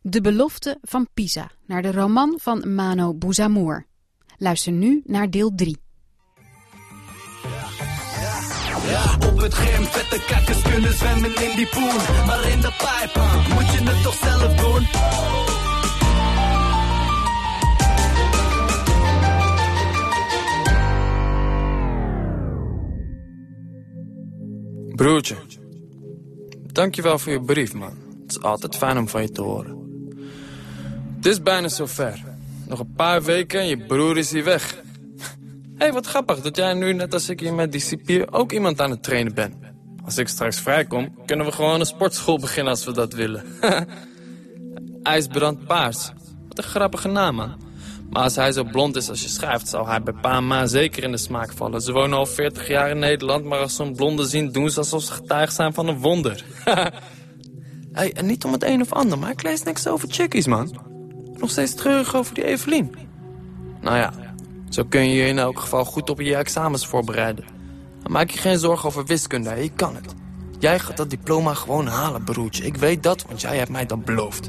[0.00, 3.86] De belofte van Pisa, naar de roman van Mano Bouzamour.
[4.36, 5.78] Luister nu naar deel 3.
[8.86, 12.26] Ja, op het scherm vette kakkers kunnen zwemmen in die poen.
[12.26, 13.14] Maar in de pijp
[13.54, 14.86] moet je het toch zelf doen.
[24.96, 25.36] Broertje,
[26.72, 27.96] dankjewel voor je brief, man.
[28.22, 29.87] Het is altijd fijn om van je te horen.
[31.18, 32.24] Het is bijna zover.
[32.66, 34.74] Nog een paar weken en je broer is hier weg.
[35.78, 38.52] Hé, hey, wat grappig dat jij nu, net als ik hier met die cipier, ook
[38.52, 39.54] iemand aan het trainen bent.
[40.04, 43.44] Als ik straks vrijkom, kunnen we gewoon een sportschool beginnen als we dat willen.
[45.02, 46.10] IJsbrand Paars.
[46.48, 47.56] Wat een grappige naam, man.
[48.10, 50.66] Maar als hij zo blond is als je schrijft, zal hij bij pa en ma
[50.66, 51.80] zeker in de smaak vallen.
[51.80, 54.78] Ze wonen al 40 jaar in Nederland, maar als ze een blonde zien, doen ze
[54.78, 56.44] alsof ze getuigd zijn van een wonder.
[57.92, 60.96] hey, en niet om het een of ander, maar ik lees niks over chickies, man.
[61.38, 62.94] Nog steeds treurig over die Evelien.
[63.80, 64.12] Nou ja,
[64.68, 67.44] zo kun je je in elk geval goed op je examens voorbereiden.
[68.06, 70.14] Maak je geen zorgen over wiskunde, je kan het.
[70.58, 72.64] Jij gaat dat diploma gewoon halen, broertje.
[72.64, 74.48] Ik weet dat, want jij hebt mij dat beloofd.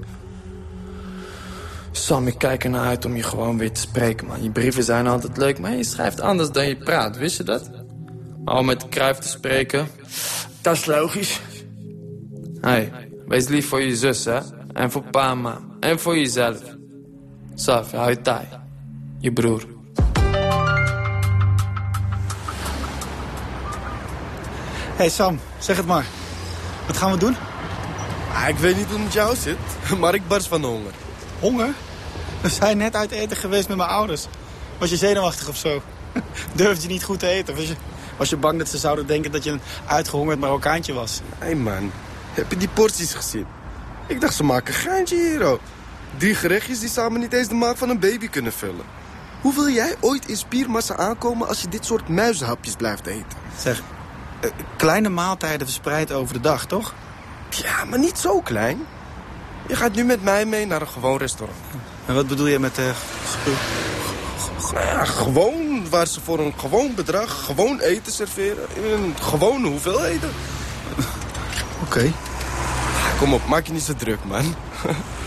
[1.91, 4.43] Sam, ik kijk ernaar uit om je gewoon weer te spreken, man.
[4.43, 7.17] Je brieven zijn altijd leuk, maar je schrijft anders dan je praat.
[7.17, 7.69] Wist je dat?
[8.43, 9.87] Maar om met kruif te spreken,
[10.61, 11.41] dat is logisch.
[12.61, 12.91] hey,
[13.27, 14.39] wees lief voor je zus, hè.
[14.73, 15.59] En voor pa en ma.
[15.79, 16.78] En voor jezelf.
[17.59, 18.47] Saf, hou je taai.
[19.17, 19.63] Je broer.
[24.95, 26.05] hey Sam, zeg het maar.
[26.87, 27.35] Wat gaan we doen?
[28.33, 29.57] Ah, ik weet niet hoe het met jou zit,
[29.99, 30.91] maar ik barst van de honger.
[31.39, 31.73] Honger?
[32.41, 34.27] We zijn net uit eten geweest met mijn ouders.
[34.77, 35.81] Was je zenuwachtig of zo?
[36.55, 37.55] Durfde je niet goed te eten?
[37.55, 37.75] Was je,
[38.17, 41.21] was je bang dat ze zouden denken dat je een uitgehongerd Marokkaantje was?
[41.37, 41.91] Hé hey man,
[42.33, 43.45] heb je die porties gezien?
[44.07, 45.59] Ik dacht ze maken een geintje hier, oh.
[46.17, 48.85] Drie gerechtjes die samen niet eens de maag van een baby kunnen vullen.
[49.41, 53.37] Hoe wil jij ooit in spiermassa aankomen als je dit soort muizenhapjes blijft eten?
[53.57, 53.81] Zeg,
[54.45, 56.93] uh, kleine maaltijden verspreid over de dag, toch?
[57.49, 58.85] Ja, maar niet zo klein.
[59.67, 61.59] Je gaat nu met mij mee naar een gewoon restaurant.
[62.05, 62.85] En wat bedoel je met uh,
[64.73, 68.67] ja, gewoon waar ze voor een gewoon bedrag gewoon eten serveren.
[68.73, 70.29] In een gewone hoeveelheden.
[71.81, 71.97] Oké.
[71.97, 72.13] Okay.
[73.19, 74.55] Kom op, maak je niet zo druk, man.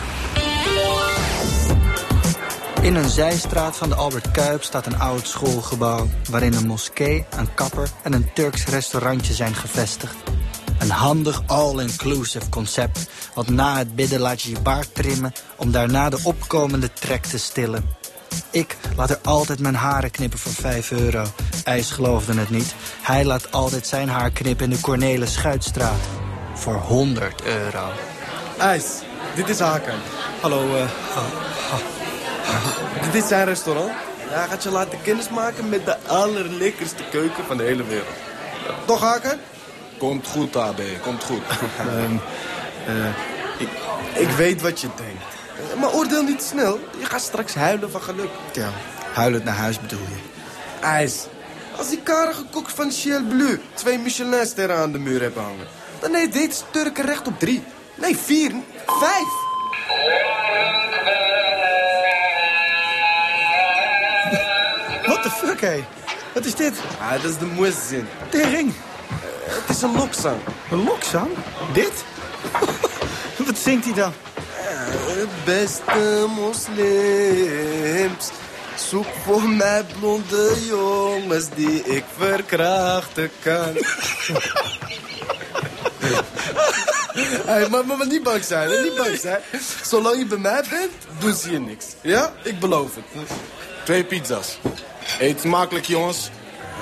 [2.83, 6.09] In een zijstraat van de Albert Kuip staat een oud schoolgebouw...
[6.31, 10.17] waarin een moskee, een kapper en een Turks restaurantje zijn gevestigd.
[10.79, 15.33] Een handig all-inclusive concept, want na het bidden laat je je baard trimmen...
[15.57, 17.85] om daarna de opkomende trek te stillen.
[18.51, 21.27] Ik laat er altijd mijn haren knippen voor 5 euro.
[21.65, 22.75] IJs geloofde het niet.
[23.03, 26.01] Hij laat altijd zijn haar knippen in de Cornelis Schuitstraat.
[26.55, 27.91] Voor 100 euro.
[28.59, 28.85] IJs,
[29.35, 29.99] dit is Hakan.
[30.41, 30.91] Hallo, uh,
[33.13, 33.93] Dit is zijn restaurant.
[34.19, 38.17] Hij gaat je laten kennismaken met de allerlekkerste keuken van de hele wereld.
[38.85, 39.39] Toch, Hakan?
[39.99, 40.81] Komt goed, AB.
[41.03, 41.43] Komt goed.
[41.87, 42.21] um,
[42.89, 43.07] uh,
[43.59, 43.69] ik,
[44.15, 45.81] ik weet wat je denkt.
[45.81, 46.81] Maar oordeel niet snel.
[46.99, 48.31] Je gaat straks huilen van geluk.
[48.53, 48.71] Ja,
[49.13, 50.87] huilend naar huis bedoel je.
[50.87, 51.27] IJs.
[51.77, 55.67] Als die karige kok van Ciel Bleu twee Michelin-sterren aan de muur hebben hangen...
[56.01, 57.63] dan heeft deze Turken recht op drie.
[57.95, 58.53] Nee, vier.
[58.87, 59.29] Vijf.
[65.33, 65.85] Fuck, hé?
[66.35, 66.73] Wat is dit?
[67.01, 68.09] Ah, dat is de muezzin.
[68.29, 68.69] Tering.
[68.69, 68.75] Uh,
[69.45, 70.41] het is een lokzang.
[70.71, 71.31] Een lokzang?
[71.73, 72.05] Dit?
[73.47, 74.13] Wat zingt hij dan?
[75.45, 78.31] Beste moslims,
[78.77, 83.73] zoek voor mij blonde jongens die ik verkrachten kan.
[87.47, 88.83] hey, maar, maar, maar niet bang zijn, hè?
[88.83, 89.41] niet bang zijn.
[89.83, 91.87] Zolang je bij mij bent, doen ze je niks.
[92.01, 93.05] Ja, ik beloof het.
[93.85, 94.59] Twee pizza's.
[95.19, 96.31] Eet smakelijk, jongens.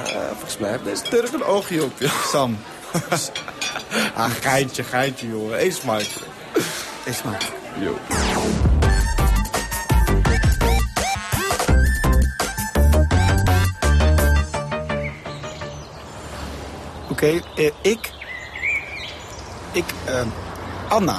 [0.04, 2.08] Ja, volgens mij heeft deze Turk een oogje op je.
[2.30, 2.58] Sam.
[4.14, 5.64] ah, geintje, geintje, jongen.
[5.64, 6.12] Eet smakelijk.
[7.04, 7.54] Eet smakelijk.
[7.78, 7.98] Jo.
[17.08, 18.10] Oké, okay, uh, ik...
[19.72, 20.22] Ik, uh,
[20.88, 21.18] Anna.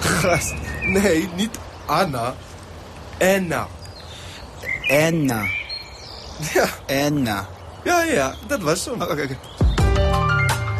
[0.00, 2.34] Gast, nee, niet Anna.
[3.18, 3.68] Anna.
[4.88, 5.46] Anna.
[6.52, 6.68] Ja.
[7.06, 7.46] Anna.
[7.84, 8.90] Ja, ja, dat was zo.
[8.90, 9.38] Oh, Oké, okay, okay.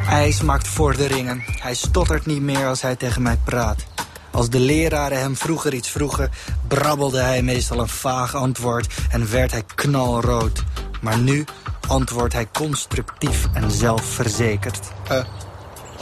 [0.09, 1.45] IJs maakt vorderingen.
[1.47, 3.85] Hij stottert niet meer als hij tegen mij praat.
[4.31, 6.31] Als de leraren hem vroeger iets vroegen,
[6.69, 10.63] brabbelde hij meestal een vaag antwoord en werd hij knalrood.
[11.01, 11.45] Maar nu
[11.89, 14.81] antwoordt hij constructief en zelfverzekerd.
[15.13, 15.25] Uh,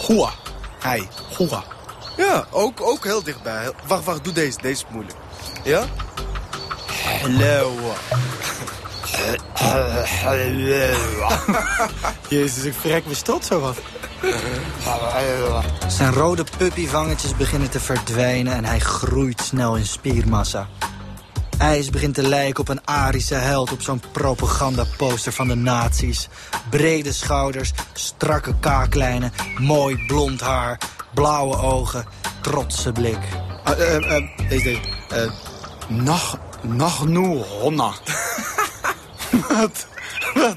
[0.06, 0.30] hua.
[0.80, 1.08] Hij,
[1.38, 1.64] hua.
[2.16, 3.72] Ja, ook, ook heel dichtbij.
[3.86, 4.58] Wacht, wacht, doe deze.
[4.62, 5.16] Deze is moeilijk.
[5.64, 5.84] Ja?
[7.20, 7.72] Hallo.
[12.28, 13.76] Jezus, ik verrek me stot zo wat.
[15.86, 20.68] Zijn rode puppyvangetjes beginnen te verdwijnen en hij groeit snel in spiermassa.
[21.58, 26.28] IJs begint te lijken op een Arische held op zo'n propagandaposter van de nazi's.
[26.70, 30.78] Brede schouders, strakke kaaklijnen, mooi blond haar,
[31.14, 32.04] blauwe ogen,
[32.40, 33.18] trotse blik.
[33.68, 34.80] Uh, uh, uh, deze, deze.
[35.12, 35.30] Uh,
[35.88, 37.92] nog, nog nu honna.
[39.56, 39.86] wat?
[40.34, 40.56] Wat?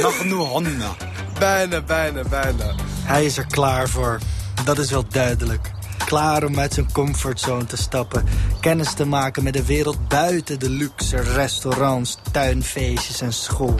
[0.00, 0.96] Nog nu honna.
[1.38, 2.74] Bijna, bijna, bijna.
[3.02, 4.18] Hij is er klaar voor.
[4.64, 5.70] Dat is wel duidelijk.
[6.04, 8.24] Klaar om uit zijn comfortzone te stappen.
[8.60, 13.74] Kennis te maken met de wereld buiten de luxe restaurants, tuinfeestjes en school.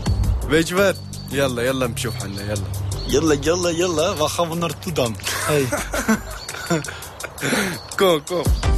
[0.49, 0.97] Weet je wat?
[1.29, 2.67] Jalla, jalla, mshoef hanna, jalla.
[3.07, 4.15] Jalla, jalla, jalla.
[4.15, 5.17] Waar gaan we naartoe dan?
[5.47, 5.69] Hey.
[7.97, 8.70] kom, kom.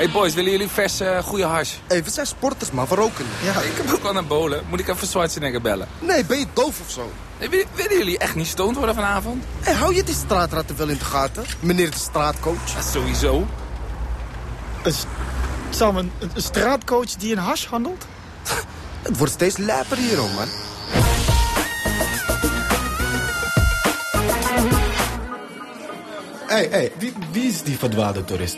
[0.00, 1.70] Hey boys, willen jullie vers uh, goede hars?
[1.70, 2.86] Hé, hey, we zijn sporters, man.
[2.86, 3.24] We roken.
[3.42, 3.60] Ja.
[3.60, 4.62] Ik heb ook wel naar bolen.
[4.68, 5.88] Moet ik even Schwarzenegger bellen?
[5.98, 7.12] Nee, ben je doof of zo?
[7.38, 9.44] Nee, willen jullie echt niet stoned worden vanavond?
[9.60, 11.44] Hey, hou je die straatratten wel in de gaten?
[11.60, 12.74] Meneer de straatcoach?
[12.74, 13.46] Ja, sowieso.
[14.82, 14.92] Een,
[15.70, 18.06] Sam, een, een straatcoach die een hash handelt?
[19.02, 20.48] Het wordt steeds lijper hier, hoor, man.
[26.46, 28.56] Hé, hey, hey, wie, wie is die verdwaalde toerist?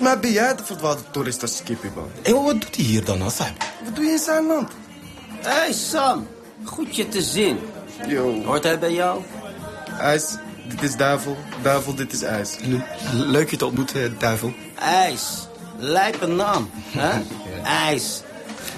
[0.00, 2.10] Volgens mij ben jij de verdwaalde toerist als Skippy, man.
[2.22, 3.50] Hé, hey, wat doet hij hier dan, Assad?
[3.84, 4.70] Wat doe je in zijn land?
[5.40, 6.26] Hé, hey, Sam.
[6.64, 7.58] Goed je te zien.
[8.06, 8.42] Yo.
[8.44, 9.22] Hoort hij bij jou?
[9.98, 10.36] IJs,
[10.68, 11.36] dit is Duivel.
[11.62, 12.56] Duivel, dit is IJs.
[13.12, 14.52] Leuk je te ontmoeten, Duivel.
[14.78, 15.46] IJs.
[15.78, 17.20] Lijpe naam, hè?
[17.86, 18.22] IJs.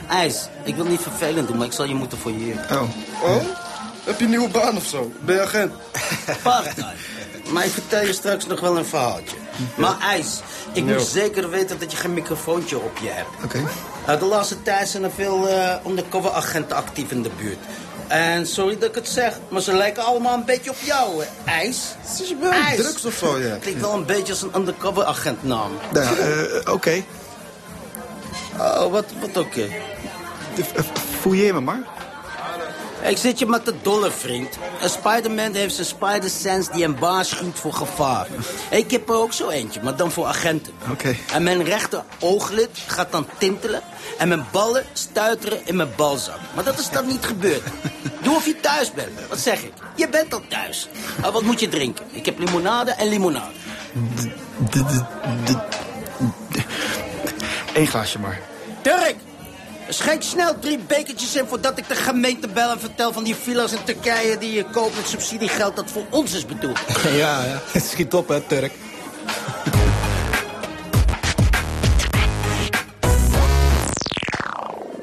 [0.08, 2.64] IJs, ik wil niet vervelend doen, maar ik zal je moeten fouilleren.
[2.70, 2.82] Oh.
[3.22, 3.44] Oh?
[4.04, 5.12] Heb je een nieuwe baan of zo?
[5.20, 5.72] Ben je agent?
[6.42, 6.92] Part-time.
[7.52, 9.36] Maar ik vertel je straks nog wel een verhaaltje.
[9.74, 10.40] Maar IJs,
[10.72, 13.28] ik moet zeker weten dat je geen microfoontje op je hebt.
[13.44, 13.64] Oké.
[14.04, 14.18] Okay.
[14.18, 17.58] de laatste tijd zijn er veel uh, undercover agenten actief in de buurt.
[18.06, 21.50] En sorry dat ik het zeg, maar ze lijken allemaal een beetje op jou, hè?
[21.50, 21.78] IJs.
[22.28, 22.76] Je wel IJs.
[22.76, 23.56] drugs of zo, ja?
[23.56, 25.70] Klinkt wel een beetje als een undercover agent naam.
[25.92, 26.70] Nou, ja, uh, oké.
[26.70, 27.04] Okay.
[28.58, 29.38] Oh, wat, wat oké?
[29.38, 29.82] Okay?
[31.20, 31.80] Fouilleer me maar.
[33.02, 34.58] Ik zit je met de dollar, vriend.
[34.80, 38.26] Een Spider-Man heeft zijn spider-sense die hem waarschuwt voor gevaar.
[38.70, 40.72] Ik heb er ook zo eentje, maar dan voor agenten.
[40.82, 40.92] Oké.
[40.92, 41.18] Okay.
[41.32, 43.82] En mijn rechter ooglid gaat dan tintelen...
[44.18, 46.38] en mijn ballen stuiteren in mijn balzak.
[46.54, 47.62] Maar dat is dan niet gebeurd.
[48.22, 49.10] Doe of je thuis bent.
[49.28, 49.72] Wat zeg ik?
[49.94, 50.88] Je bent al thuis.
[51.20, 52.04] Maar wat moet je drinken?
[52.10, 53.52] Ik heb limonade en limonade.
[57.74, 58.40] Eén glaasje maar.
[58.82, 59.16] Turk!
[59.92, 63.72] Schenk snel drie bekertjes in voordat ik de gemeente bel en vertel van die villa's
[63.72, 66.78] in Turkije die je koopt met subsidiegeld dat voor ons is bedoeld.
[67.02, 67.60] Ja, ja.
[67.90, 68.72] Schiet op, hè, Turk.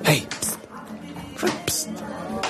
[0.02, 0.28] Hey.
[1.66, 1.88] Psst.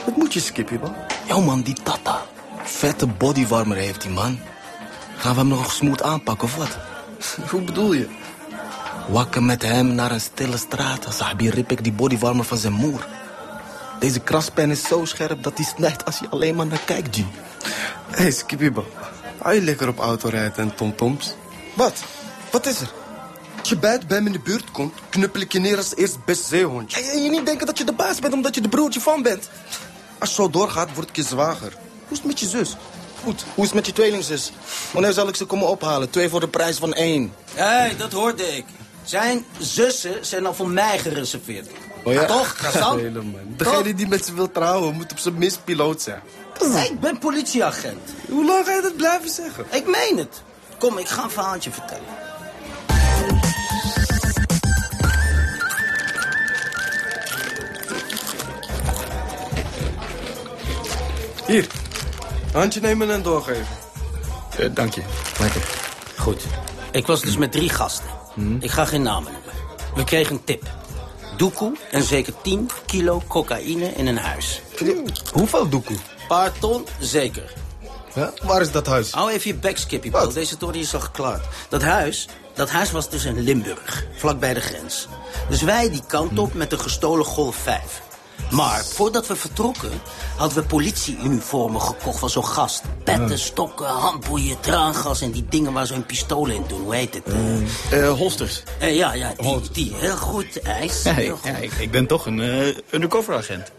[0.06, 0.96] Wat moet je, Skippy, man?
[1.28, 2.22] Yo, man, die Tata.
[2.64, 4.40] Vette bodywarmer heeft die, man.
[5.18, 6.78] Gaan we hem nog smooth aanpakken, of wat?
[7.52, 8.08] Hoe bedoel je?
[9.12, 11.08] Wakker met hem naar een stille straat.
[11.10, 13.08] Sahabi rip ik die bodywarmer van zijn moer.
[14.00, 17.20] Deze kraspen is zo scherp dat hij snijdt als je alleen maar naar kijkt, G.
[17.20, 18.82] Hé, hey, Skippyba.
[19.42, 21.34] Hou je lekker op autorijden en tomtoms?
[21.76, 22.04] Wat?
[22.52, 22.92] Wat is er?
[23.60, 26.26] Als je buiten bij me in de buurt komt, knuppel ik je neer als eerst
[26.26, 27.02] best zeehondje.
[27.02, 29.50] En je niet denken dat je de baas bent omdat je de broertje van bent.
[30.20, 31.74] Als het zo doorgaat, word ik je zwager.
[32.08, 32.76] Hoe is het met je zus?
[33.24, 33.46] Goed.
[33.54, 34.52] Hoe is het met je tweelingzus?
[34.92, 36.10] Wanneer zal ik ze komen ophalen?
[36.10, 37.34] Twee voor de prijs van één.
[37.54, 38.66] Hé, hey, dat hoorde ik.
[39.04, 41.70] Zijn zussen zijn al voor mij gereserveerd.
[42.04, 42.26] Oh ja?
[42.36, 42.56] Toch?
[43.58, 46.22] Degene die met ze wil trouwen, moet op zijn minst piloot zijn.
[46.92, 48.10] Ik ben politieagent.
[48.30, 49.66] Hoe lang ga je dat blijven zeggen?
[49.72, 50.42] Ik meen het.
[50.80, 52.04] Kom, ik ga een verhaaltje vertellen.
[61.48, 61.68] Hier,
[62.54, 63.78] handje nemen en doorgeven.
[64.60, 65.02] Uh, dank je.
[65.38, 65.60] Dank je.
[66.18, 66.44] Goed.
[66.92, 68.19] Ik was dus met drie gasten.
[68.40, 68.58] Hmm.
[68.60, 69.54] Ik ga geen namen noemen.
[69.96, 70.64] We kregen een tip.
[71.38, 74.62] Doekoe en zeker 10 kilo cocaïne in een huis.
[75.34, 75.98] Hoeveel doekoe?
[76.28, 77.54] Paar ton, zeker.
[78.14, 78.34] Ja?
[78.44, 79.12] Waar is dat huis?
[79.12, 80.12] Hou even je bek, Skippy.
[80.34, 81.46] Deze story is al geklaard.
[81.70, 85.08] Dat huis, dat huis was dus in Limburg, vlakbij de grens.
[85.50, 88.02] Dus wij die kant op met een gestolen Golf 5.
[88.52, 89.92] Maar voordat we vertrokken,
[90.38, 92.82] hadden we politieuniformen gekocht van zo'n gast.
[93.04, 96.82] Petten, stokken, handboeien, traangas en die dingen waar zo'n pistolen in doen.
[96.82, 97.24] Hoe heet het?
[97.28, 98.64] Uh, uh, holsters.
[98.82, 99.94] Uh, ja, ja, die, die.
[99.96, 101.04] Heel goed, IJs.
[101.04, 101.52] Ja, Heel goed.
[101.52, 102.40] ja ik, ik, ben toch een
[102.90, 103.72] undercover agent.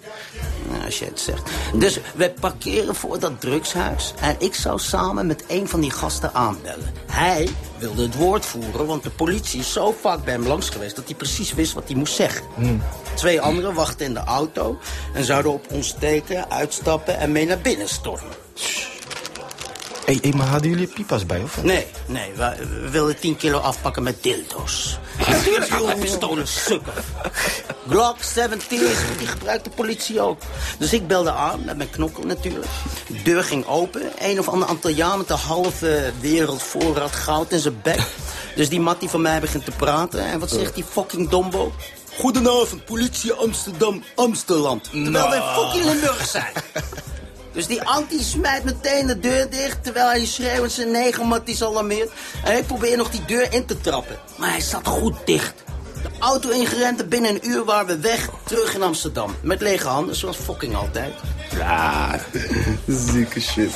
[0.90, 1.50] Als je het zegt.
[1.74, 4.14] Dus we parkeren voor dat drugshuis.
[4.20, 6.92] En ik zou samen met een van die gasten aanbellen.
[7.06, 10.96] Hij wilde het woord voeren, want de politie is zo vaak bij hem langs geweest...
[10.96, 12.44] dat hij precies wist wat hij moest zeggen.
[13.14, 14.78] Twee anderen wachten in de auto...
[15.14, 18.34] en zouden op ons steken, uitstappen en mee naar binnen stormen.
[20.04, 21.62] Hé, hey, maar hadden jullie pipas bij, of?
[21.62, 24.98] Nee, nee, we, we wilden 10 kilo afpakken met dildo's.
[25.30, 26.92] Natuurlijk hij pistolen sukken.
[27.88, 28.78] Glock 17,
[29.18, 30.40] die gebruikt de politie ook.
[30.78, 32.70] Dus ik belde aan, met mijn knokkel natuurlijk.
[33.06, 34.02] De deur ging open.
[34.18, 38.00] Een of ander Antilliaan met de halve wereld voorraad goud in zijn bek.
[38.56, 40.24] Dus die mattie van mij begint te praten.
[40.24, 41.72] En wat zegt die fucking dombo?
[42.18, 44.90] Goedenavond, politie Amsterdam, Amsteland.
[44.90, 46.52] Terwijl wij fucking Limburg zijn.
[47.52, 49.84] Dus die anti smijt meteen de deur dicht...
[49.84, 52.10] terwijl hij schreeuwend zijn negermatties alarmeert.
[52.44, 54.16] En ik probeer nog die deur in te trappen.
[54.36, 55.54] Maar hij zat goed dicht.
[56.02, 59.34] De auto ingerend en binnen een uur waren we weg, terug in Amsterdam.
[59.42, 61.14] Met lege handen, zoals fucking altijd.
[61.56, 62.20] Ja,
[62.86, 63.72] zieke shit.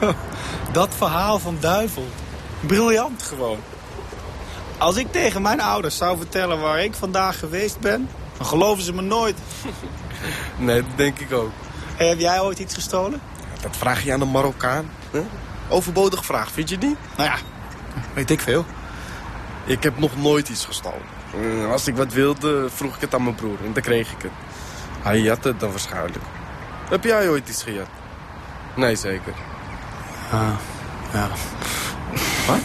[0.00, 0.14] Zo,
[0.72, 2.06] dat verhaal van Duivel.
[2.60, 3.58] Briljant gewoon.
[4.78, 8.08] Als ik tegen mijn ouders zou vertellen waar ik vandaag geweest ben...
[8.36, 9.36] dan geloven ze me nooit.
[10.58, 11.50] Nee, dat denk ik ook.
[11.96, 13.20] Hey, heb jij ooit iets gestolen?
[13.60, 14.90] Dat vraag je aan een Marokkaan.
[15.10, 15.20] Hè?
[15.68, 16.96] Overbodig vraag, vind je niet?
[17.16, 17.36] Nou ja,
[18.14, 18.64] weet ik veel.
[19.64, 21.02] Ik heb nog nooit iets gestolen.
[21.34, 24.22] Eh, Als ik wat wilde, vroeg ik het aan mijn broer en dan kreeg ik
[24.22, 24.30] het.
[25.02, 26.24] Hij had het dan waarschijnlijk.
[26.88, 27.88] Heb jij ooit iets gejat?
[28.76, 29.32] Nee, zeker.
[30.32, 30.48] Ah,
[31.12, 31.28] ja.
[32.46, 32.60] Wat?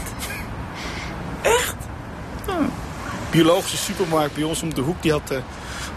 [3.32, 5.02] Biologische supermarkt bij ons om de hoek...
[5.02, 5.38] die had eh,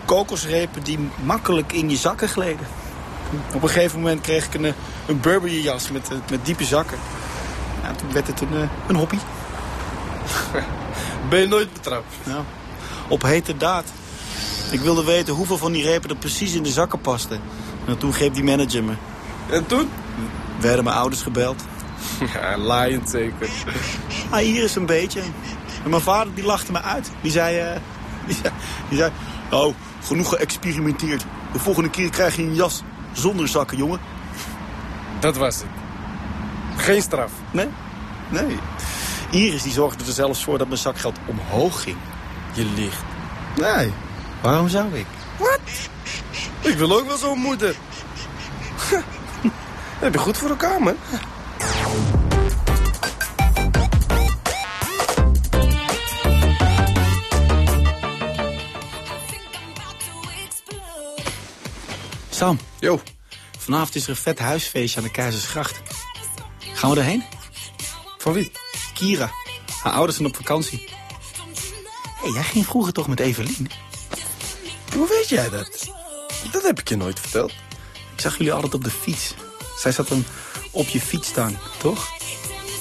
[0.04, 2.66] kokosrepen die makkelijk in je zakken gleden.
[3.54, 4.72] Op een gegeven moment kreeg ik een, eh,
[5.06, 6.98] een Burberry jas met, eh, met diepe zakken.
[7.96, 9.18] Toen werd het een, een hobby.
[11.30, 12.14] Ben je nooit betrapt?
[12.22, 12.44] Ja.
[13.08, 13.84] Op hete daad.
[14.70, 17.40] Ik wilde weten hoeveel van die repen er precies in de zakken pasten.
[17.86, 18.92] En toen greep die manager me.
[19.50, 19.90] En toen?
[20.60, 21.62] Werden mijn ouders gebeld.
[22.34, 23.48] Ja, laaiend zeker.
[24.30, 25.20] Ah, hier is een beetje.
[25.84, 27.10] En mijn vader die lachte me uit.
[27.20, 27.80] Die zei, eh,
[28.26, 28.52] die zei,
[28.88, 29.12] die zei...
[29.50, 31.24] Nou, genoeg geëxperimenteerd.
[31.52, 34.00] De volgende keer krijg je een jas zonder zakken, jongen.
[35.20, 35.66] Dat was het.
[36.76, 37.30] Geen straf.
[37.50, 37.68] Nee?
[38.28, 38.58] Nee.
[39.30, 41.96] Iris die zorgde er zelfs voor dat mijn zakgeld omhoog ging.
[42.52, 43.02] Je liegt.
[43.56, 43.92] Nee.
[44.40, 45.06] Waarom zou ik?
[45.38, 45.60] Wat?
[46.60, 47.74] Ik wil ook wel zo'n moeder.
[49.98, 50.96] Heb je goed voor elkaar, man.
[62.34, 63.00] Sam, Yo,
[63.58, 65.82] vanavond is er een vet huisfeestje aan de Keizersgracht.
[66.58, 67.24] Gaan we erheen?
[68.18, 68.52] van wie?
[68.94, 69.30] Kira.
[69.82, 70.88] Haar ouders zijn op vakantie.
[70.88, 73.70] Hé, hey, jij ging vroeger toch met Evelien?
[74.94, 75.90] Hoe weet jij dat?
[76.50, 77.50] Dat heb ik je nooit verteld.
[78.14, 79.34] Ik zag jullie altijd op de fiets.
[79.78, 80.24] Zij zat dan
[80.70, 82.08] op je fiets staan, toch?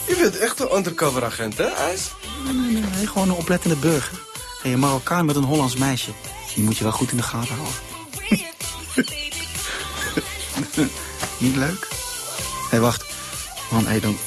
[0.07, 2.11] Je bent echt een undercover agent, hè, IJs?
[2.43, 4.19] Nee, nee, nee, nee, gewoon een oplettende burger.
[4.63, 6.11] En een Marokkaan met een Hollands meisje.
[6.55, 7.75] Die moet je wel goed in de gaten houden.
[11.43, 11.87] Niet leuk?
[11.89, 13.05] Hé, hey, wacht.
[13.71, 14.17] Man, dan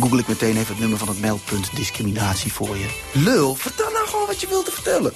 [0.00, 2.88] google ik meteen even het nummer van het meldpunt discriminatie voor je.
[3.12, 5.12] Lul, vertel nou gewoon wat je wilde vertellen.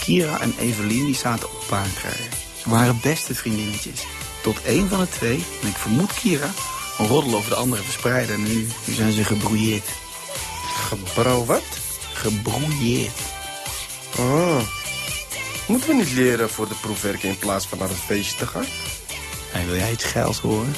[0.00, 2.28] Kira en Evelien die zaten op paardrijden.
[2.62, 4.00] Ze waren beste vriendinnetjes.
[4.42, 6.50] Tot één van de twee, en ik vermoed Kira,
[6.98, 8.32] een roddel over de andere verspreidde.
[8.32, 9.88] En nu, nu zijn ze gebrouilleerd.
[10.88, 11.64] Gebrouw wat?
[12.12, 13.18] Gebrouilleerd.
[14.18, 14.60] Oh.
[15.66, 18.66] Moeten we niet leren voor de proefwerken in plaats van naar het feestje te gaan?
[19.50, 20.74] Hey, wil jij iets geils horen?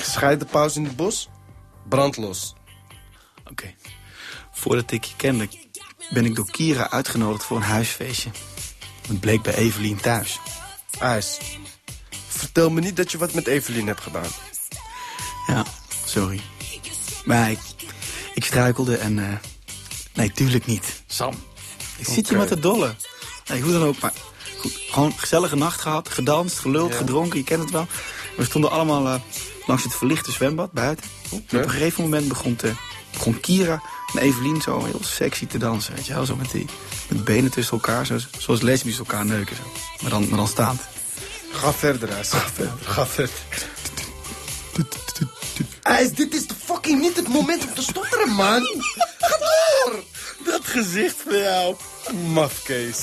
[0.00, 1.28] Scheid de pauze in het bos?
[1.88, 2.54] Brand los.
[3.50, 3.74] Oké.
[4.52, 5.48] Voordat ik je kende,
[6.10, 8.30] ben ik door Kira uitgenodigd voor een huisfeestje.
[9.08, 10.38] Het bleek bij Evelien thuis.
[11.00, 11.38] IJs.
[12.28, 14.28] Vertel me niet dat je wat met Evelien hebt gedaan.
[15.46, 15.64] Ja,
[16.04, 16.40] sorry.
[17.24, 17.58] Maar ik,
[18.34, 19.18] ik struikelde en...
[19.18, 19.36] eh,
[20.14, 21.02] nee, tuurlijk niet.
[21.06, 21.34] Sam.
[21.96, 22.38] Ik zit je Oké.
[22.38, 22.94] met de dolle.
[23.48, 24.12] Nee, hoe dan ook, maar...
[24.58, 26.96] Goed, gewoon gezellige nacht gehad, gedanst, geluld, Ja.
[26.96, 27.86] gedronken, je kent het wel.
[28.36, 29.20] We stonden allemaal eh,
[29.66, 31.04] langs het verlichte zwembad buiten.
[31.30, 32.72] En op een gegeven moment begon, te,
[33.12, 33.82] begon Kira
[34.14, 35.94] en Evelien zo heel sexy te dansen.
[35.94, 36.66] Weet je wel, zo met die
[37.08, 39.56] met benen tussen elkaar, zo, zoals lesbisch elkaar neuken.
[39.56, 39.62] Zo.
[40.00, 40.80] Maar, dan, maar dan staand.
[41.52, 42.28] Ga verder, IJs.
[42.30, 42.72] Ga verder.
[42.82, 43.34] Ga verder.
[45.82, 48.62] IJs, dit is de fucking niet het moment om te stotteren, man.
[49.18, 50.02] Ga door.
[50.44, 51.74] Dat gezicht van jou.
[52.32, 53.00] Mafkees.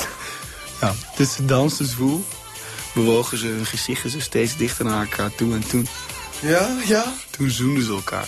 [0.82, 2.26] Ja, dus ze dansten zwoel.
[2.94, 5.54] Bewogen ze hun gezichten zo steeds dichter naar elkaar toe.
[5.54, 5.88] En toen,
[6.40, 7.14] Ja, ja.
[7.30, 8.28] toen zoenden ze elkaar.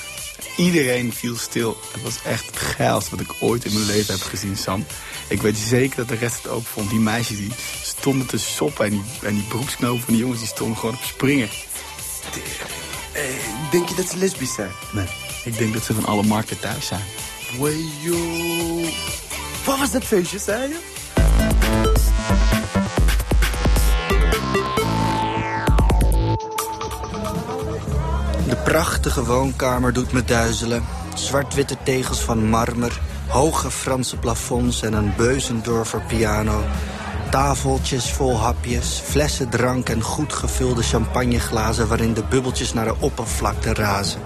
[0.57, 1.77] Iedereen viel stil.
[1.93, 4.85] Het was echt het geilste wat ik ooit in mijn leven heb gezien, Sam.
[5.27, 6.89] Ik weet zeker dat de rest het ook vond.
[6.89, 7.51] Die meisjes die
[7.83, 11.01] stonden te soppen en die, en die broeksknopen van die jongens die stonden gewoon op
[11.03, 11.49] springen.
[13.13, 13.23] Eh,
[13.71, 14.71] denk je dat ze lesbisch zijn?
[14.91, 15.05] Nee,
[15.45, 17.03] ik denk dat ze van alle markten thuis zijn.
[17.57, 18.81] Wajo.
[19.65, 20.77] Wat was dat feestje, zei je?
[28.47, 30.83] De prachtige woonkamer doet me duizelen.
[31.15, 36.63] Zwart-witte tegels van marmer, hoge Franse plafonds en een Beuzendorfer piano.
[37.31, 41.87] Tafeltjes vol hapjes, flessen drank en goed gevulde champagneglazen...
[41.87, 44.21] waarin de bubbeltjes naar de oppervlakte razen.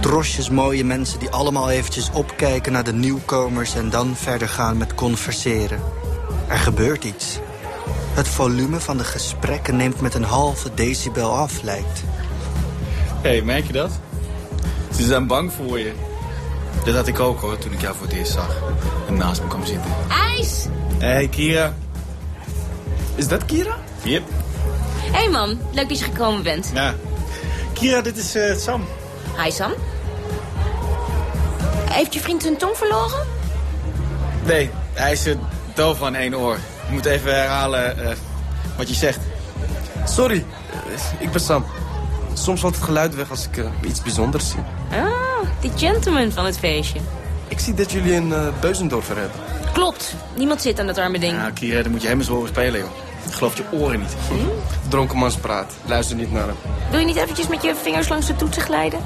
[0.00, 3.74] Drosjes mooie mensen die allemaal eventjes opkijken naar de nieuwkomers...
[3.74, 5.80] en dan verder gaan met converseren.
[6.48, 7.38] Er gebeurt iets.
[8.14, 12.02] Het volume van de gesprekken neemt met een halve decibel af, lijkt.
[13.22, 13.90] Hé, hey, merk je dat?
[14.96, 15.92] Ze zijn bang voor je.
[16.84, 18.56] Dat had ik ook hoor, toen ik jou voor het eerst zag.
[19.08, 19.90] En naast me kwam zitten.
[20.08, 20.66] IJs!
[20.98, 21.74] Hé, hey, Kira.
[23.14, 23.76] Is dat Kira?
[24.02, 24.22] Yep.
[24.96, 26.70] Hé hey man, leuk dat je gekomen bent.
[26.74, 26.94] Ja.
[27.72, 28.84] Kira, dit is uh, Sam.
[29.42, 29.72] Hi Sam.
[31.90, 33.26] Heeft je vriend zijn tong verloren?
[34.44, 35.34] Nee, hij is uh,
[35.74, 36.58] doof van één oor.
[36.86, 38.10] Je moet even herhalen uh,
[38.76, 39.18] wat je zegt.
[40.04, 40.44] Sorry,
[41.18, 41.64] ik ben Sam.
[42.34, 44.60] Soms valt het geluid weg als ik iets bijzonders zie.
[44.90, 47.00] Ah, die gentleman van het feestje.
[47.48, 49.40] Ik zie dat jullie een uh, Beuzendorfer hebben.
[49.72, 51.32] Klopt, niemand zit aan dat arme ding.
[51.32, 52.90] Ja, Kira, dan moet je hem eens horen spelen, joh.
[53.26, 54.14] Ik geloof je oren niet.
[54.28, 54.88] Hm?
[54.88, 55.72] Dronkenmanspraat.
[55.86, 56.56] Luister niet naar hem.
[56.90, 59.00] Wil je niet eventjes met je vingers langs de toetsen glijden?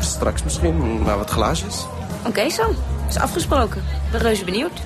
[0.00, 1.86] Straks misschien, naar wat glaasjes.
[2.18, 2.76] Oké, okay, Sam.
[3.08, 3.80] Is afgesproken.
[3.80, 4.80] Ik ben reuze benieuwd.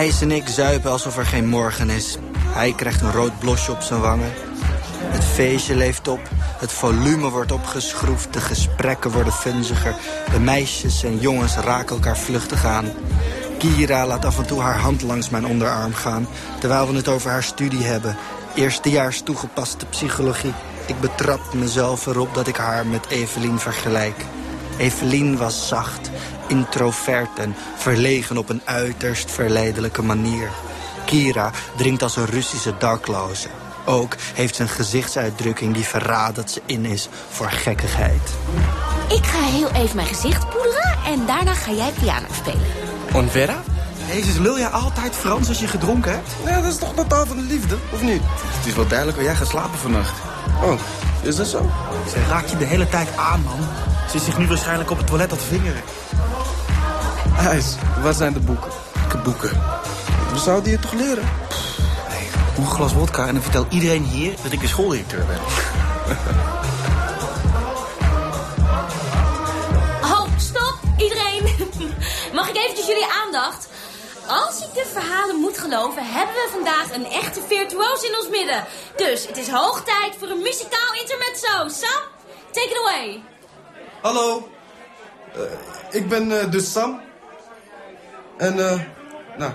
[0.00, 2.18] IJs en ik zuipen alsof er geen morgen is.
[2.36, 4.32] Hij krijgt een rood blosje op zijn wangen.
[4.88, 6.20] Het feestje leeft op.
[6.58, 8.32] Het volume wordt opgeschroefd.
[8.32, 9.94] De gesprekken worden funziger.
[10.32, 12.92] De meisjes en jongens raken elkaar vluchtig aan.
[13.58, 16.28] Kira laat af en toe haar hand langs mijn onderarm gaan...
[16.60, 18.16] terwijl we het over haar studie hebben.
[18.54, 20.54] Eerstejaars toegepaste psychologie.
[20.86, 24.24] Ik betrap mezelf erop dat ik haar met Evelien vergelijk.
[24.80, 26.10] Evelien was zacht,
[26.46, 30.50] introvert en verlegen op een uiterst verleidelijke manier.
[31.04, 33.48] Kira drinkt als een Russische dakloze.
[33.84, 38.30] Ook heeft ze een gezichtsuitdrukking die verraadt dat ze in is voor gekkigheid.
[39.08, 42.66] Ik ga heel even mijn gezicht poederen en daarna ga jij piano spelen.
[43.12, 43.62] Onvera?
[44.08, 46.30] Jezus, lul jij altijd Frans als je gedronken hebt?
[46.44, 48.22] Ja, dat is toch de taal van de liefde, of niet?
[48.24, 50.18] Het is wel duidelijk waar jij gaat slapen vannacht.
[50.62, 50.80] Oh,
[51.22, 51.70] is dat zo?
[52.08, 53.58] Ze raakt je de hele tijd aan, man.
[54.10, 55.82] Ze is zich nu waarschijnlijk op het toilet aan het vingeren.
[57.38, 58.70] IJs, waar zijn de boeken?
[58.94, 59.50] Welke boeken?
[60.32, 61.28] We zouden je toch leren?
[62.08, 65.38] Nee, een glas wodka en dan vertel iedereen hier dat ik de schooldirecteur ben.
[70.02, 71.42] Oh, stop, iedereen.
[72.34, 73.68] Mag ik eventjes jullie aandacht?
[74.30, 78.64] Als ik de verhalen moet geloven, hebben we vandaag een echte virtuoos in ons midden.
[78.96, 81.68] Dus het is hoog tijd voor een muzikaal intermezzo.
[81.86, 82.02] Sam,
[82.50, 83.22] take it away.
[84.02, 84.48] Hallo,
[85.36, 85.42] uh,
[85.90, 87.00] ik ben uh, dus Sam.
[88.36, 88.80] En, uh,
[89.36, 89.52] nou...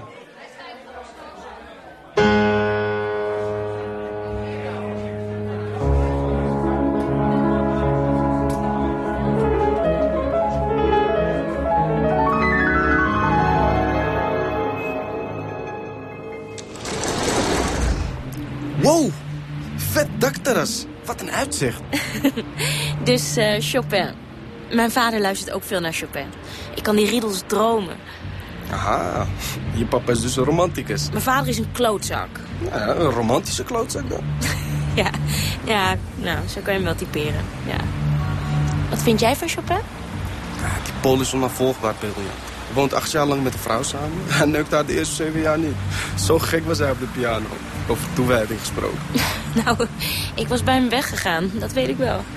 [23.03, 24.09] Dus uh, Chopin.
[24.71, 26.25] Mijn vader luistert ook veel naar Chopin.
[26.75, 27.95] Ik kan die riedels dromen.
[28.71, 29.27] Aha,
[29.73, 31.09] je papa is dus een romanticus.
[31.09, 32.29] Mijn vader is een klootzak.
[32.71, 34.23] Ja, een romantische klootzak dan.
[35.03, 35.09] ja,
[35.63, 37.77] ja, nou, zo kan je hem wel typeren, ja.
[38.89, 39.79] Wat vind jij van Chopin?
[40.61, 42.53] Ja, die Pool is onafvolgbaar, briljant.
[42.65, 44.11] Hij woont acht jaar lang met een vrouw samen.
[44.27, 45.75] Hij neukt haar de eerste zeven jaar niet.
[46.15, 47.47] Zo gek was hij op de piano.
[47.87, 48.99] Over toewijding gesproken.
[49.65, 49.77] nou,
[50.35, 51.51] ik was bij hem weggegaan.
[51.53, 52.23] Dat weet ik wel.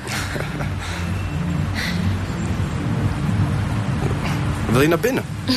[4.73, 5.25] Wil je naar binnen?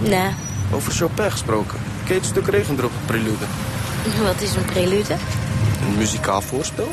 [0.00, 0.30] Nee.
[0.72, 1.78] Over Chopin gesproken.
[2.04, 3.44] Ken je het stuk regendrop prelude?
[4.24, 5.14] Wat is een prelude?
[5.86, 6.88] Een muzikaal voorspel.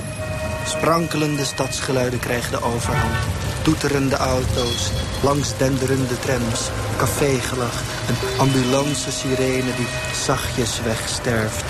[0.68, 3.16] Sprankelende stadsgeluiden krijgen de overhand.
[3.62, 4.92] Toeterende auto's,
[5.24, 7.82] langs denderende trams, cafégelach...
[8.08, 9.88] een ambulance-sirene die
[10.26, 11.66] zachtjes wegsterft.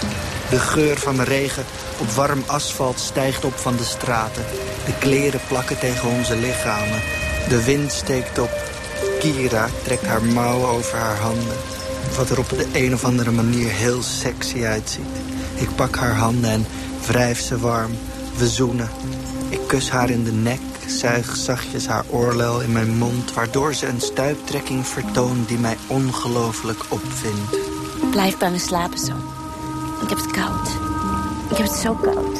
[0.49, 1.65] De geur van de regen
[1.99, 4.45] op warm asfalt stijgt op van de straten.
[4.85, 7.01] De kleren plakken tegen onze lichamen.
[7.49, 8.51] De wind steekt op.
[9.19, 11.57] Kira trekt haar mouwen over haar handen.
[12.17, 15.05] Wat er op de een of andere manier heel sexy uitziet.
[15.55, 16.65] Ik pak haar handen en
[17.07, 17.91] Wrijf ze warm,
[18.37, 18.89] we zoenen.
[19.49, 23.33] Ik kus haar in de nek, zuig zachtjes haar oorlel in mijn mond...
[23.33, 27.57] waardoor ze een stuiptrekking vertoont die mij ongelooflijk opvindt.
[28.11, 29.13] Blijf bij me slapen zo.
[30.01, 30.67] Ik heb het koud.
[31.51, 32.39] Ik heb het zo koud.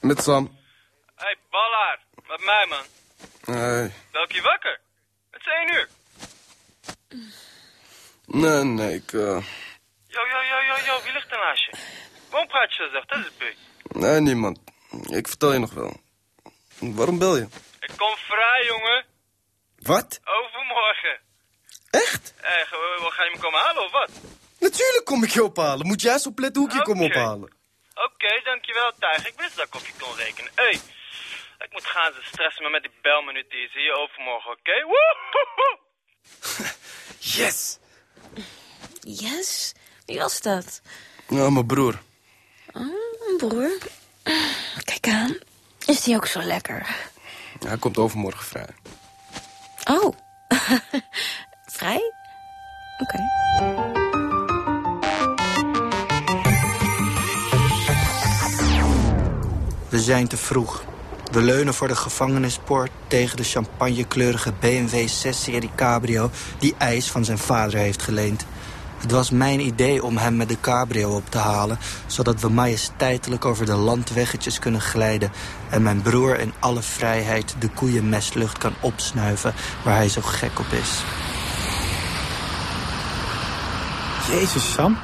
[0.00, 0.58] Met Sam.
[1.16, 1.98] hey, ballaar.
[2.28, 2.84] Met mij, man.
[3.56, 3.90] Nee.
[4.12, 4.80] Welk je wakker?
[5.30, 5.88] Het is één uur.
[8.26, 9.12] Nee, nee, ik...
[9.12, 9.44] eh,
[10.06, 11.02] Yo, yo, yo, yo, yo.
[11.02, 11.72] Wie ligt er naast je?
[12.68, 12.90] Zo?
[12.90, 13.56] Dat is het punt.
[14.02, 14.58] Nee, niemand.
[15.08, 16.00] Ik vertel je nog wel.
[16.78, 17.48] Waarom bel je?
[17.80, 19.04] Ik kom vrij, jongen.
[19.78, 20.20] Wat?
[20.24, 21.20] Overmorgen.
[21.90, 22.34] Echt?
[22.36, 22.64] Hé,
[23.10, 24.10] ga je me komen halen of wat?
[24.58, 25.86] Natuurlijk kom ik je ophalen.
[25.86, 27.18] Moet jij eens opletten hoe ik je kom Oké.
[27.18, 27.52] ophalen.
[27.94, 29.26] Oké, dankjewel, Tijg.
[29.28, 30.52] Ik wist dat ik op je kon rekenen.
[30.54, 30.80] Hé, hey,
[31.58, 32.12] ik moet gaan.
[32.12, 33.68] Ze stressen me met die belminuut die.
[33.72, 34.72] Zie je overmorgen, oké?
[34.82, 35.78] Woehoehoe!
[37.36, 37.78] Yes!
[39.00, 39.74] Yes?
[40.06, 40.80] Wie was dat?
[41.28, 41.98] Nou, mijn broer.
[42.72, 42.82] Oh,
[43.28, 43.78] een broer.
[44.84, 45.36] Kijk aan.
[45.86, 46.86] Is die ook zo lekker?
[47.66, 48.68] Hij komt overmorgen vrij.
[49.84, 50.14] Oh.
[51.76, 52.12] Vrij?
[52.98, 53.18] Oké.
[59.88, 60.84] We zijn te vroeg.
[61.30, 66.30] We leunen voor de gevangenispoort tegen de champagnekleurige BMW 6-serie cabrio...
[66.58, 68.46] die IJs van zijn vader heeft geleend.
[69.00, 71.78] Het was mijn idee om hem met de cabrio op te halen...
[72.06, 75.32] zodat we majesteitelijk over de landweggetjes kunnen glijden...
[75.70, 79.54] en mijn broer in alle vrijheid de koeienmestlucht kan opsnuiven...
[79.84, 81.02] waar hij zo gek op is.
[84.30, 84.98] Jezus, Sam.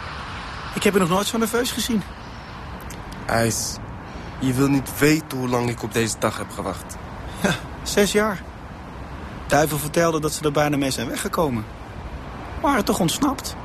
[0.74, 2.02] Ik heb je nog nooit zo nerveus gezien.
[3.26, 3.76] IJs,
[4.38, 6.96] je wil niet weten hoe lang ik op deze dag heb gewacht.
[7.42, 8.42] Ja, zes jaar.
[9.46, 11.64] Duivel vertelde dat ze er bijna mee zijn weggekomen.
[12.60, 13.56] Waren toch ontsnapt?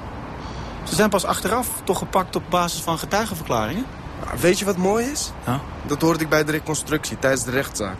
[0.91, 3.85] Ze zijn pas achteraf toch gepakt op basis van getuigenverklaringen?
[4.25, 5.31] Maar weet je wat mooi is?
[5.45, 5.59] Ja?
[5.85, 7.97] Dat hoorde ik bij de reconstructie tijdens de rechtszaak.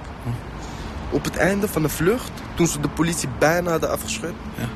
[1.10, 4.34] Op het einde van de vlucht, toen ze de politie bijna hadden afgeschud...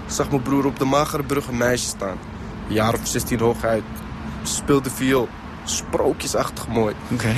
[0.08, 2.18] zag mijn broer op de magere brug een meisje staan.
[2.68, 3.84] Een jaar of 16 hooguit.
[4.44, 5.30] Ze speelde viool.
[5.64, 6.96] Sprookjesachtig mooi.
[7.12, 7.34] Oké.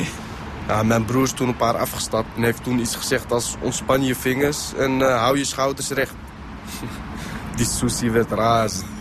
[0.68, 3.56] Ja, mijn broer is toen op haar afgestapt en heeft toen iets gezegd als...
[3.62, 6.16] ontspan je vingers en eh, hou je schouders recht.
[7.56, 8.97] Die Susie werd razend.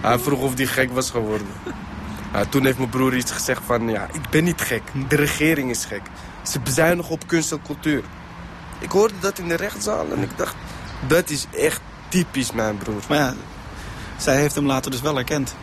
[0.00, 1.46] Hij vroeg of die gek was geworden.
[2.48, 3.88] Toen heeft mijn broer iets gezegd van...
[3.88, 6.02] ja, ik ben niet gek, de regering is gek.
[6.42, 8.02] Ze bezuinigen op kunst en cultuur.
[8.78, 10.54] Ik hoorde dat in de rechtszaal en ik dacht...
[11.08, 13.02] dat is echt typisch mijn broer.
[13.08, 13.34] Maar ja,
[14.16, 15.54] zij heeft hem later dus wel herkend.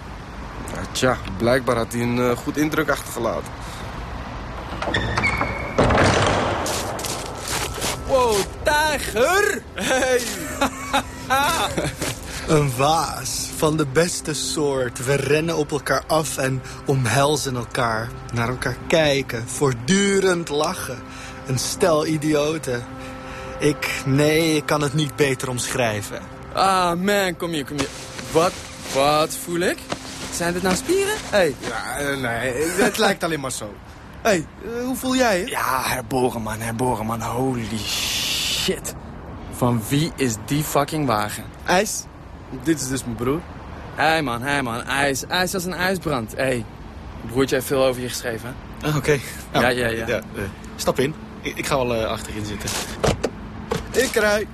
[0.73, 3.51] Ja, tja, blijkbaar had hij een eh, goed indruk achtergelaten.
[8.07, 9.63] Wow, tijger!
[9.73, 10.21] Hey!
[12.47, 15.05] Een waas van de beste soort.
[15.05, 18.09] We rennen op elkaar af en omhelzen elkaar.
[18.33, 20.97] Naar elkaar kijken, voortdurend lachen.
[21.47, 22.83] Een stel idioten.
[23.59, 26.19] Ik, nee, ik kan het niet beter omschrijven.
[26.53, 27.89] Ah, man, kom hier, kom hier.
[28.31, 28.53] Wat,
[28.93, 29.77] wat voel ik?
[30.31, 31.15] Zijn dit nou spieren?
[31.29, 31.55] Hey.
[31.59, 32.53] Ja, eh, nee,
[32.83, 33.73] het lijkt alleen maar zo.
[34.21, 35.49] hey, eh, hoe voel jij het?
[35.49, 37.21] Ja, herboren, man, herboren, man.
[37.21, 38.95] Holy shit.
[39.51, 41.43] Van wie is die fucking wagen?
[41.65, 42.03] IJs,
[42.63, 43.41] dit is dus mijn broer.
[43.95, 45.25] Hé hey man, hé hey man, ijs.
[45.25, 46.31] Ijs als een ijsbrand.
[46.31, 46.65] Hé, hey.
[47.31, 48.55] broertje heeft veel over je geschreven.
[48.79, 48.87] hè?
[48.87, 49.19] Ah, Oké.
[49.53, 50.05] Ja, ja, ja.
[50.07, 50.21] eh,
[50.75, 51.13] stap in.
[51.41, 52.69] Ik, ik ga wel eh, achterin zitten.
[53.91, 54.47] Ik rij.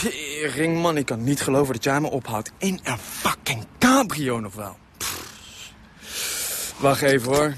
[0.00, 4.54] Tering man, ik kan niet geloven dat jij me ophoudt in een fucking cabrio nog
[4.54, 4.76] wel.
[4.98, 5.72] Pff.
[6.78, 7.54] Wacht even hoor.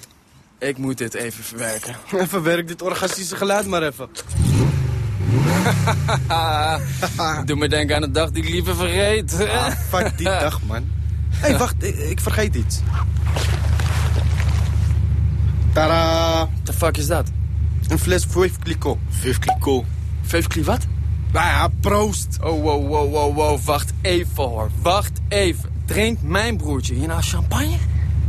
[0.59, 1.95] Ik moet dit even verwerken.
[2.29, 4.09] Verwerk dit orgastische geluid maar even.
[7.47, 9.47] Doe me denken aan de dag die ik liever vergeet.
[9.49, 10.85] Ah, fuck die dag, man.
[11.31, 12.81] Hé, hey, wacht, ik, ik vergeet iets.
[15.73, 16.49] Tada!
[16.63, 17.31] The fuck is dat?
[17.89, 18.99] Een fles Veuve Clicquot.
[19.09, 19.85] Veuve Clicquot.
[20.23, 20.87] Veuve Clicquot wat?
[21.33, 22.39] Nou ja, proost.
[22.43, 23.61] Oh, wow, wow, wow, wow.
[23.65, 24.71] Wacht even hoor.
[24.83, 25.71] Wacht even.
[25.85, 27.77] Drinkt mijn broertje hier nou champagne?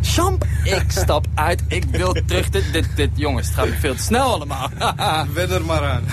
[0.01, 0.45] Champ?
[0.63, 1.63] Ik stap uit.
[1.67, 2.49] Ik wil terug.
[2.49, 4.69] Dit, dit, dit, jongens, het gaat veel te snel allemaal.
[5.33, 6.03] Wen er maar aan.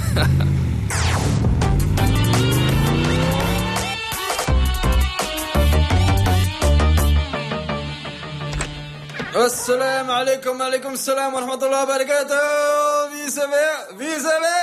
[9.39, 13.11] Assalamu alaikum, alaikum salam wa rahmatullahi wa barakatuh.
[13.11, 13.65] Wie zijn we?
[13.97, 14.55] Wie zijn we?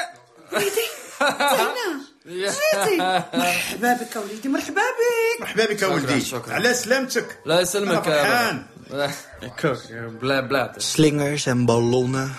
[2.27, 2.97] زينة زيتي
[3.35, 8.67] مرحبا بك وليدي مرحبا بك مرحبا بك ولدي على سلامتك لا يسلمك أنا فرحان.
[9.41, 10.19] Ik ook.
[10.19, 10.71] Blij, blij.
[10.77, 12.33] Slingers en ballonnen.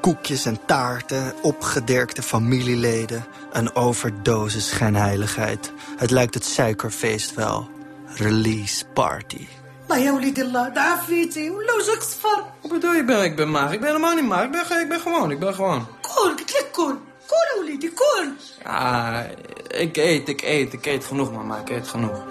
[0.00, 3.24] Koekjes en taarten, opgedirkte familieleden.
[3.52, 5.72] Een overdosis schijnheiligheid.
[5.96, 7.70] Het lijkt het suikerfeest wel.
[8.14, 9.46] Release party.
[9.90, 13.50] الله يا وليد الله تعافيتي ولا وجهك صفر Wat bedoel je, ik ben, ik ben
[13.50, 13.72] maag?
[13.72, 14.44] Ik ben helemaal niet maag.
[14.44, 15.86] Ik ben, ge- ik ben gewoon, ik ben gewoon.
[16.02, 16.96] كول قلت لك كول
[17.28, 18.28] كول يا وليدي كول
[18.64, 19.26] Ja,
[19.68, 21.58] ik eet, ik eet, ik eet genoeg, mama.
[21.58, 22.22] Ik eet genoeg.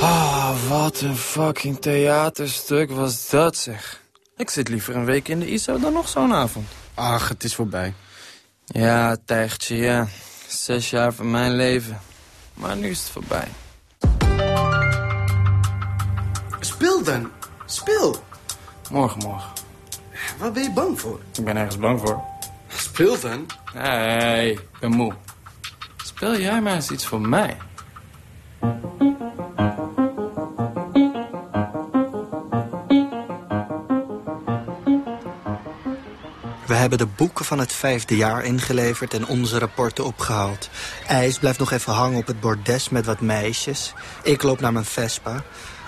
[0.00, 4.00] Ah, wat een fucking theaterstuk was dat, zeg.
[4.36, 6.66] Ik zit liever een week in de ISO dan nog zo'n avond.
[6.94, 7.94] Ach, het is voorbij.
[8.64, 10.06] Ja, Tijgertje, ja.
[10.48, 12.00] Zes jaar van mijn leven.
[12.61, 13.47] Maar nu is het voorbij.
[16.59, 17.31] Speel dan.
[17.65, 18.15] Speel.
[18.91, 19.49] Morgen, morgen.
[20.37, 21.19] Waar ben je bang voor?
[21.37, 22.21] Ik ben ergens bang voor.
[22.67, 23.45] Speel dan.
[23.73, 25.13] Nee, ik ben moe.
[26.03, 27.57] Speel jij maar eens iets voor mij.
[36.91, 40.69] Hebben de boeken van het vijfde jaar ingeleverd en onze rapporten opgehaald.
[41.07, 43.93] IJs blijft nog even hangen op het bordes met wat meisjes.
[44.23, 45.43] Ik loop naar mijn Vespa.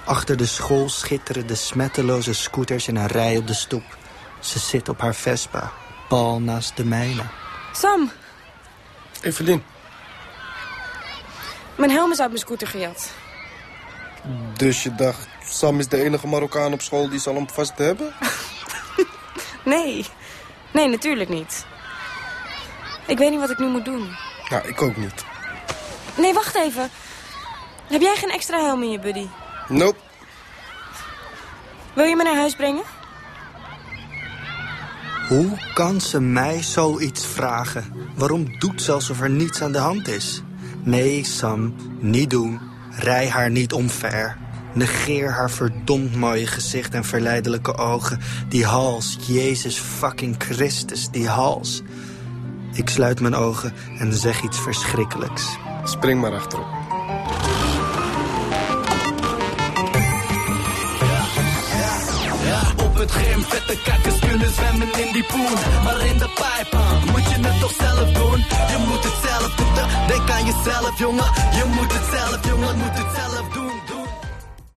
[0.05, 3.83] Achter de school schitteren de smetteloze scooters in een rij op de stoep.
[4.39, 5.71] Ze zit op haar Vespa,
[6.09, 7.23] pal naast de mijne.
[7.73, 8.11] Sam,
[9.21, 9.63] Evelien,
[11.77, 13.11] mijn helm is uit mijn scooter gejat.
[14.57, 15.27] dus je dacht...
[15.45, 18.13] Sam is de enige Marokkaan op school die zal hem vast hebben?
[19.65, 20.05] Nee,
[20.73, 21.65] nee, natuurlijk niet.
[23.07, 24.15] Ik weet niet wat ik nu moet doen.
[24.49, 25.25] Nou, ik ook niet.
[26.17, 26.89] Nee, wacht even.
[27.87, 29.27] Heb jij geen extra helm in je buddy?
[29.67, 29.97] Nope.
[31.93, 32.83] Wil je me naar huis brengen?
[35.27, 37.93] Hoe kan ze mij zoiets vragen?
[38.15, 40.41] Waarom doet ze alsof er niets aan de hand is?
[40.83, 42.59] Nee, Sam, niet doen.
[42.89, 44.37] Rij haar niet omver.
[44.73, 48.19] Negeer haar verdomd mooie gezicht en verleidelijke ogen.
[48.47, 51.81] Die hals, Jezus fucking Christus, die hals.
[52.73, 55.57] Ik sluit mijn ogen en zeg iets verschrikkelijks.
[55.83, 56.65] Spring maar achterop.
[62.45, 65.53] Ja, op het gym, vette kakkers kunnen zwemmen in die poen.
[65.83, 68.39] Maar in de pijp, ah, moet je het toch zelf doen?
[68.71, 69.73] Je moet het zelf doen,
[70.07, 71.31] denk aan jezelf, jongen.
[71.51, 73.72] Je moet het zelf, jongen, moet het zelf doen.